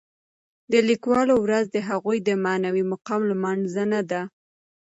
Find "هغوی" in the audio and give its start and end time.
1.89-2.17